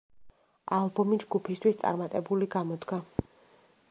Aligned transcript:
ალბომი 0.77 1.19
ჯგუფისთვის 1.25 1.77
წარმატებული 1.83 2.49
გამოდგა. 2.57 3.01